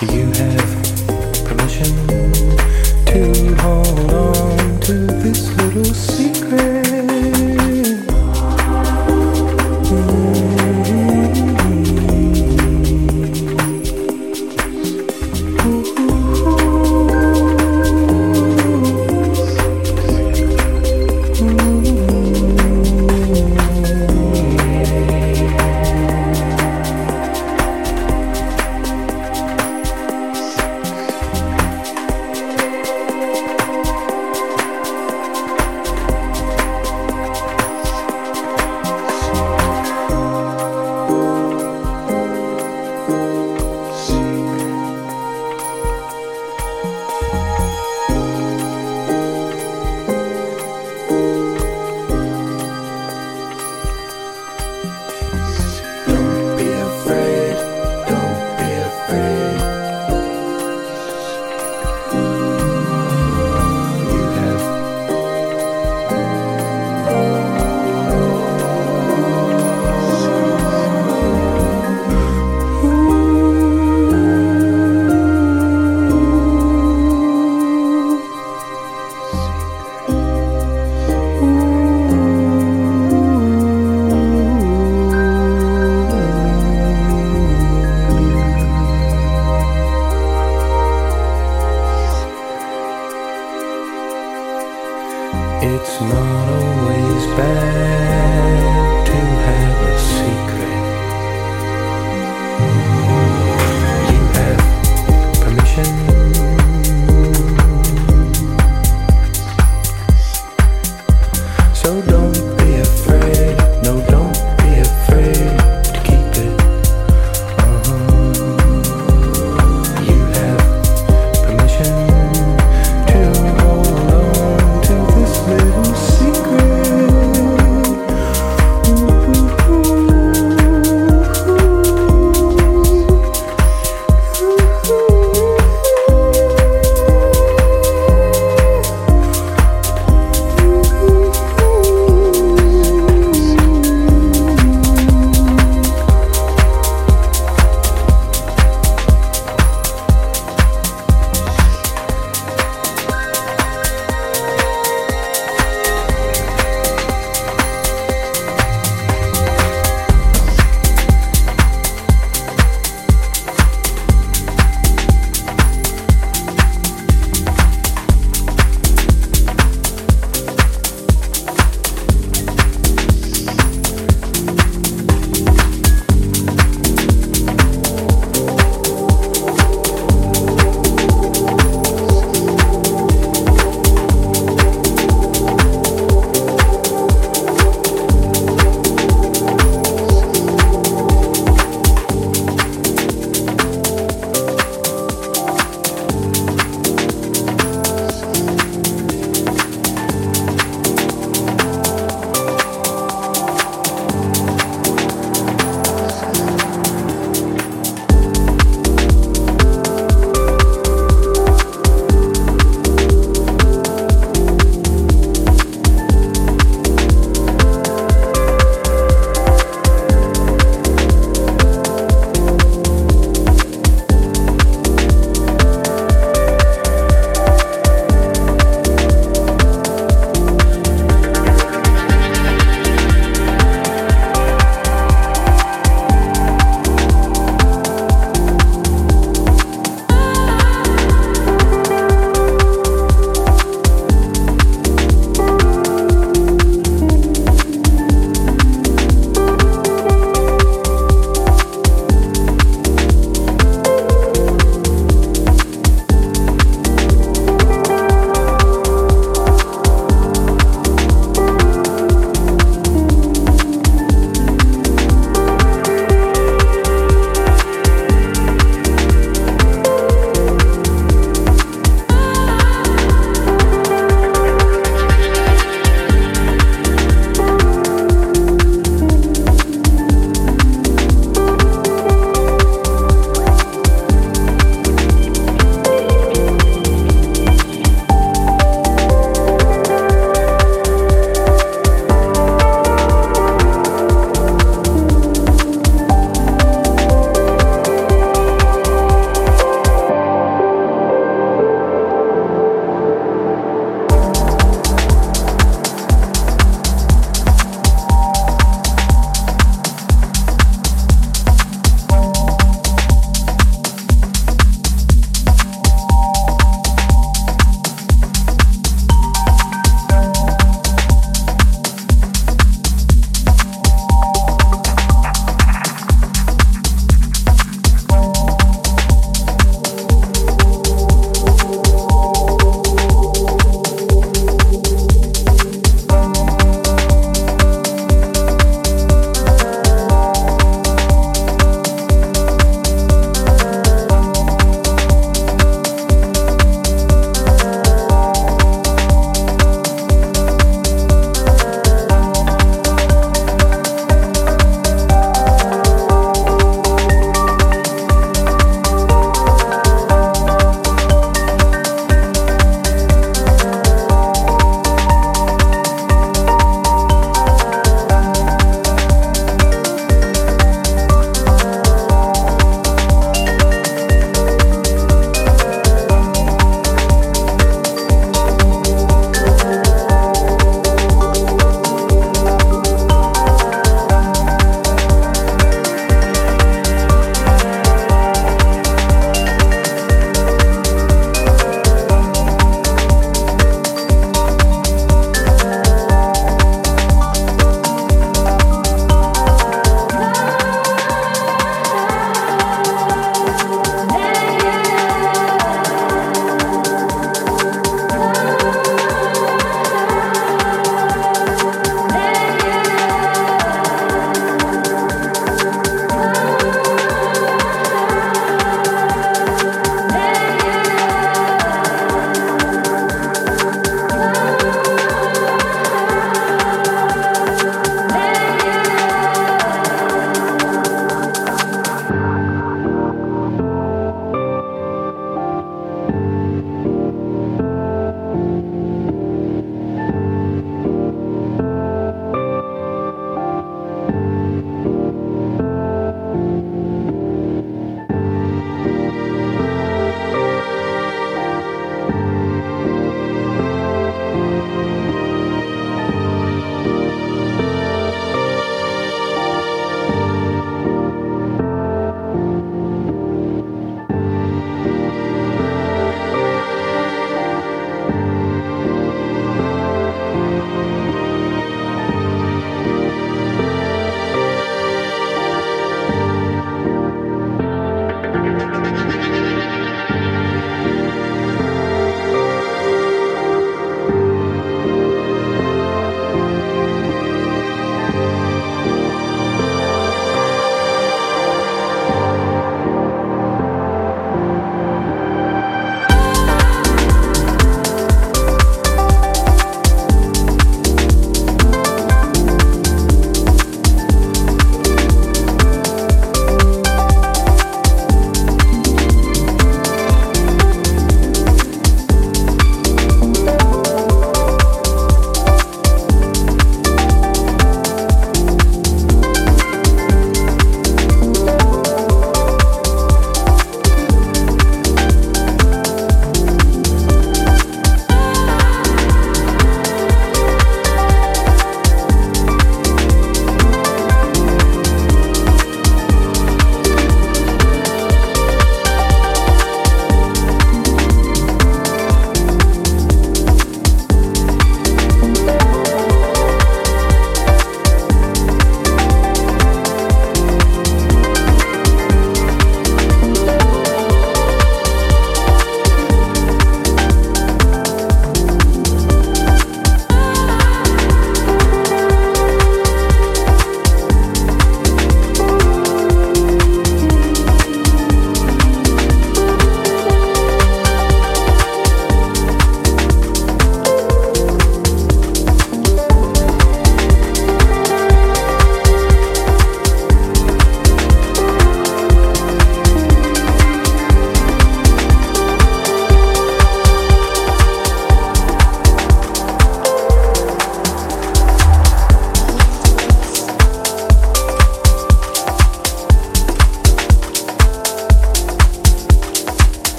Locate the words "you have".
0.16-1.44